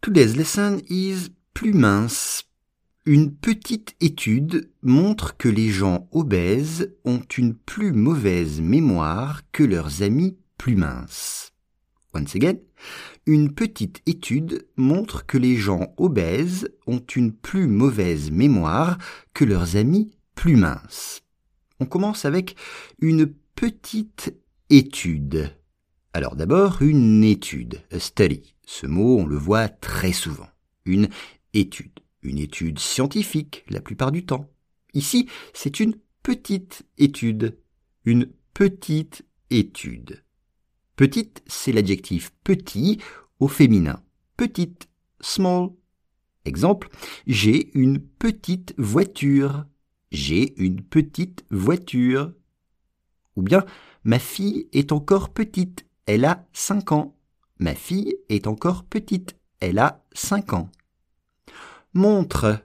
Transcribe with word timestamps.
Today's 0.00 0.36
lesson 0.36 0.80
is 0.88 1.30
plus 1.52 1.72
mince. 1.72 2.44
Une 3.06 3.34
petite 3.34 3.96
étude 4.00 4.70
montre 4.82 5.36
que 5.36 5.48
les 5.48 5.68
gens 5.70 6.08
obèses 6.12 6.94
ont 7.04 7.22
une 7.36 7.54
plus 7.54 7.92
mauvaise 7.92 8.60
mémoire 8.60 9.42
que 9.52 9.64
leurs 9.64 10.02
amis 10.02 10.36
plus 10.58 10.76
minces. 10.76 11.52
Once 12.14 12.36
again, 12.36 12.58
une 13.26 13.52
petite 13.52 14.00
étude 14.06 14.66
montre 14.76 15.26
que 15.26 15.38
les 15.38 15.56
gens 15.56 15.92
obèses 15.96 16.68
ont 16.86 17.02
une 17.14 17.32
plus 17.32 17.66
mauvaise 17.66 18.30
mémoire 18.30 18.98
que 19.34 19.44
leurs 19.44 19.76
amis 19.76 20.10
plus 20.34 20.56
minces. 20.56 21.22
On 21.80 21.86
commence 21.86 22.24
avec 22.24 22.54
une 23.00 23.26
petite 23.54 24.34
étude. 24.70 25.52
Alors 26.16 26.34
d'abord, 26.34 26.80
une 26.80 27.22
étude, 27.24 27.82
a 27.92 27.98
study. 27.98 28.54
Ce 28.66 28.86
mot, 28.86 29.18
on 29.18 29.26
le 29.26 29.36
voit 29.36 29.68
très 29.68 30.12
souvent. 30.12 30.48
Une 30.86 31.10
étude 31.52 32.00
une 32.22 32.38
étude 32.38 32.78
scientifique 32.78 33.64
la 33.68 33.80
plupart 33.82 34.12
du 34.12 34.24
temps. 34.24 34.50
Ici, 34.94 35.28
c'est 35.52 35.78
une 35.78 35.94
petite 36.22 36.86
étude. 36.96 37.58
Une 38.06 38.30
petite 38.54 39.26
étude. 39.50 40.24
Petite, 40.96 41.42
c'est 41.46 41.72
l'adjectif 41.72 42.32
petit 42.44 42.98
au 43.38 43.48
féminin. 43.48 44.02
Petite, 44.38 44.88
small. 45.20 45.68
Exemple, 46.46 46.88
j'ai 47.26 47.76
une 47.78 47.98
petite 47.98 48.74
voiture. 48.78 49.66
J'ai 50.12 50.58
une 50.62 50.80
petite 50.80 51.44
voiture. 51.50 52.32
Ou 53.36 53.42
bien, 53.42 53.66
ma 54.04 54.18
fille 54.18 54.68
est 54.72 54.92
encore 54.92 55.28
petite. 55.28 55.85
Elle 56.06 56.24
a 56.24 56.46
cinq 56.52 56.92
ans. 56.92 57.16
Ma 57.58 57.74
fille 57.74 58.16
est 58.28 58.46
encore 58.46 58.84
petite. 58.84 59.36
Elle 59.60 59.78
a 59.78 60.04
cinq 60.12 60.52
ans. 60.52 60.70
Montre. 61.94 62.60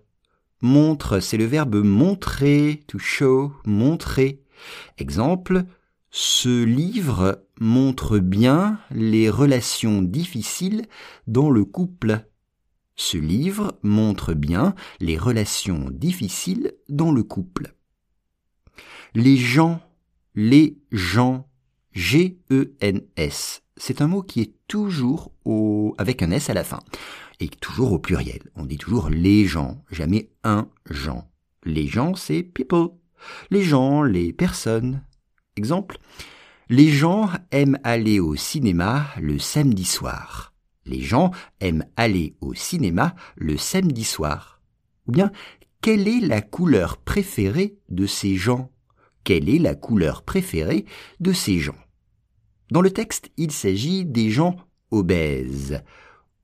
Montre, 0.61 1.19
c'est 1.19 1.37
le 1.37 1.45
verbe 1.45 1.77
montrer, 1.77 2.83
to 2.87 2.99
show, 2.99 3.51
montrer. 3.65 4.43
Exemple, 4.99 5.63
ce 6.11 6.63
livre 6.63 7.43
montre 7.59 8.19
bien 8.19 8.79
les 8.91 9.29
relations 9.29 10.03
difficiles 10.03 10.85
dans 11.25 11.49
le 11.49 11.65
couple. 11.65 12.27
Ce 12.95 13.17
livre 13.17 13.79
montre 13.81 14.33
bien 14.33 14.75
les 14.99 15.17
relations 15.17 15.89
difficiles 15.89 16.73
dans 16.89 17.11
le 17.11 17.23
couple. 17.23 17.73
Les 19.15 19.37
gens, 19.37 19.81
les 20.35 20.77
gens, 20.91 21.47
G-E-N-S. 21.93 23.63
C'est 23.77 24.01
un 24.01 24.07
mot 24.07 24.21
qui 24.21 24.41
est 24.41 24.53
toujours 24.67 25.31
au, 25.45 25.95
avec 25.97 26.21
un 26.21 26.31
S 26.31 26.49
à 26.49 26.53
la 26.53 26.63
fin 26.63 26.79
et 27.39 27.49
toujours 27.49 27.91
au 27.91 27.99
pluriel. 27.99 28.41
On 28.55 28.65
dit 28.65 28.77
toujours 28.77 29.09
les 29.09 29.45
gens, 29.45 29.83
jamais 29.89 30.29
un 30.43 30.69
gens. 30.89 31.29
Les 31.63 31.87
gens, 31.87 32.15
c'est 32.15 32.43
people. 32.43 32.89
Les 33.49 33.63
gens, 33.63 34.03
les 34.03 34.33
personnes. 34.33 35.03
Exemple, 35.57 35.97
les 36.69 36.89
gens 36.89 37.29
aiment 37.51 37.79
aller 37.83 38.19
au 38.19 38.35
cinéma 38.35 39.07
le 39.19 39.39
samedi 39.39 39.83
soir. 39.83 40.53
Les 40.85 41.01
gens 41.01 41.31
aiment 41.59 41.85
aller 41.97 42.35
au 42.41 42.53
cinéma 42.53 43.15
le 43.35 43.57
samedi 43.57 44.03
soir. 44.03 44.61
Ou 45.07 45.11
bien, 45.11 45.31
quelle 45.81 46.07
est 46.07 46.21
la 46.21 46.41
couleur 46.41 46.97
préférée 46.97 47.77
de 47.89 48.05
ces 48.05 48.35
gens? 48.35 48.71
Quelle 49.23 49.49
est 49.49 49.59
la 49.59 49.75
couleur 49.75 50.23
préférée 50.23 50.85
de 51.19 51.33
ces 51.33 51.59
gens? 51.59 51.75
Dans 52.71 52.81
le 52.81 52.91
texte, 52.91 53.29
il 53.37 53.51
s'agit 53.51 54.05
des 54.05 54.31
gens 54.31 54.55
obèses 54.89 55.81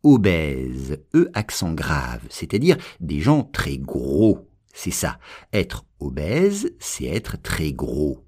obèses, 0.03 0.99
E 1.13 1.29
accent 1.33 1.73
grave, 1.73 2.21
c'est-à-dire 2.29 2.77
des 2.99 3.19
gens 3.19 3.43
très 3.43 3.77
gros. 3.77 4.47
C'est 4.73 4.91
ça. 4.91 5.19
Être 5.53 5.85
obèse, 5.99 6.73
c'est 6.79 7.05
être 7.05 7.41
très 7.41 7.73
gros. 7.73 8.25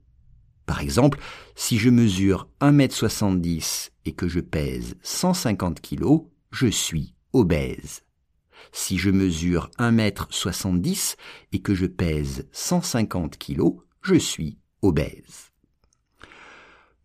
Par 0.65 0.81
exemple, 0.81 1.19
si 1.55 1.77
je 1.77 1.89
mesure 1.89 2.49
1m70 2.61 3.91
et 4.05 4.13
que 4.13 4.27
je 4.27 4.39
pèse 4.39 4.97
150 5.03 5.81
kg, 5.81 6.25
je 6.51 6.67
suis 6.67 7.15
obèse. 7.33 8.03
Si 8.71 8.97
je 8.97 9.09
mesure 9.09 9.71
1m70 9.79 11.15
et 11.53 11.59
que 11.59 11.73
je 11.73 11.85
pèse 11.85 12.47
150 12.51 13.37
kg, 13.37 13.77
je 14.01 14.15
suis 14.15 14.57
obèse. 14.81 15.51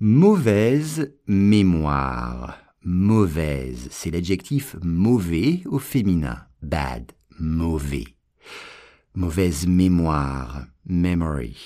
Mauvaise 0.06 1.14
mémoire 1.26 2.58
mauvaise. 2.84 3.88
C'est 3.90 4.10
l'adjectif 4.10 4.76
mauvais 4.82 5.62
au 5.64 5.78
féminin. 5.78 6.40
Bad, 6.60 7.12
mauvais. 7.38 8.04
Mauvaise 9.14 9.66
mémoire, 9.66 10.66
memory. 10.84 11.56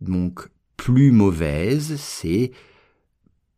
Donc, 0.00 0.48
plus 0.78 1.12
mauvaise, 1.12 1.96
c'est 1.96 2.52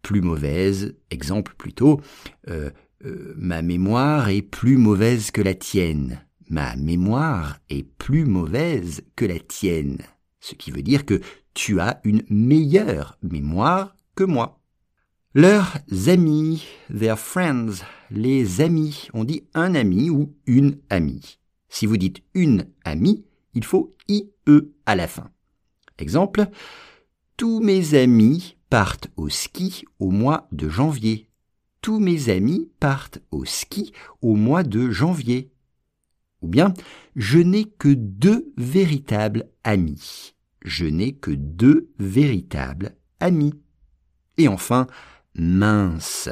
plus 0.03 0.22
mauvaise, 0.22 0.97
exemple 1.10 1.54
plutôt, 1.56 2.00
euh, 2.48 2.70
euh, 3.04 3.32
ma 3.36 3.62
mémoire 3.62 4.28
est 4.28 4.42
plus 4.42 4.76
mauvaise 4.76 5.31
que 5.31 5.41
la 5.41 5.54
tienne. 5.54 6.26
Ma 6.48 6.75
mémoire 6.75 7.60
est 7.70 7.88
plus 7.97 8.25
mauvaise 8.25 9.03
que 9.15 9.25
la 9.25 9.38
tienne. 9.38 9.98
Ce 10.41 10.56
qui 10.56 10.72
veut 10.72 10.82
dire 10.82 11.06
que 11.06 11.20
tu 11.54 11.78
as 11.78 12.00
une 12.03 12.25
meilleure 12.28 13.19
mémoire 13.22 13.96
que 14.16 14.25
moi. 14.25 14.60
Leurs 15.34 15.78
amis, 16.09 16.66
their 16.88 17.19
friends, 17.19 17.84
les 18.10 18.62
amis, 18.62 19.09
on 19.12 19.22
dit 19.22 19.44
un 19.54 19.75
ami 19.75 20.10
ou 20.10 20.34
une 20.47 20.78
amie. 20.91 21.38
Si 21.69 21.87
vous 21.87 21.99
dites 21.99 22.22
une 22.34 22.66
amie, 22.84 23.25
il 23.54 23.65
faut 23.65 23.94
IE 24.09 24.31
à 24.87 24.97
la 24.97 25.06
fin. 25.06 25.31
Exemple, 25.99 26.49
tous 27.37 27.60
mes 27.60 27.94
amis 27.94 28.56
partent 28.71 29.09
au 29.16 29.28
ski 29.28 29.84
au 29.99 30.10
mois 30.10 30.48
de 30.53 30.69
janvier. 30.69 31.28
Tous 31.83 32.00
mes 32.00 32.31
amis 32.31 32.71
partent 32.81 33.21
au 33.31 33.44
ski 33.44 33.93
au 34.22 34.37
mois 34.37 34.62
de 34.62 34.91
janvier. 34.91 35.53
Ou 36.41 36.48
bien, 36.48 36.72
je 37.15 37.38
n'ai 37.38 37.65
que 37.65 37.88
deux 37.88 38.53
véritables 38.56 39.50
amis. 39.65 40.34
Je 40.65 40.87
n'ai 40.87 41.12
que 41.12 41.31
deux 41.31 41.91
véritables 41.98 42.97
amis. 43.21 43.53
Et 44.38 44.48
enfin, 44.48 44.86
mince. 45.34 46.28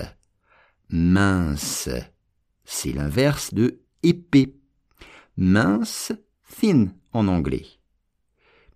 Mince. 0.89 1.89
C'est 2.65 2.93
l'inverse 2.93 3.53
de 3.53 3.81
épais. 4.03 4.55
Mince, 5.37 6.13
thin 6.61 6.89
en 7.13 7.29
anglais. 7.29 7.67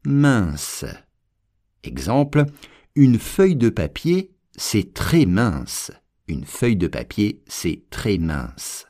Mince. 0.04 0.84
Exemple, 1.84 2.46
une 2.94 3.18
feuille 3.18 3.56
de 3.56 3.68
papier, 3.68 4.32
c'est 4.56 4.92
très 4.92 5.24
mince. 5.24 5.92
Une 6.26 6.44
feuille 6.44 6.76
de 6.76 6.88
papier, 6.88 7.42
c'est 7.46 7.84
très 7.90 8.18
mince. 8.18 8.87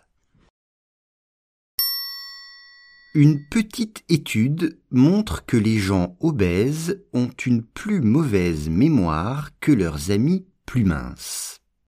Une 3.15 3.43
petite 3.49 4.05
étude 4.11 4.79
montre 4.91 5.47
que 5.47 5.57
les 5.57 5.79
gens 5.79 6.17
obèses 6.21 7.03
ont 7.15 7.31
une 7.47 7.63
plus 7.63 8.03
mauvaise 8.03 8.69
mémoire 8.69 9.51
que 9.61 9.73
leurs 9.73 10.11
amis 10.11 10.47
plus 10.67 10.85
mince. 10.85 11.58